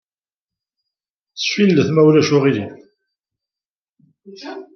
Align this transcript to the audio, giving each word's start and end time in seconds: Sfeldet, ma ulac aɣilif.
Sfeldet, 1.43 1.89
ma 1.91 2.01
ulac 2.07 2.29
aɣilif. 2.35 2.73